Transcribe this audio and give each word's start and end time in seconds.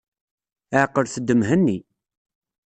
Ɛqlet-d 0.81 1.29
Mhenni. 1.39 1.77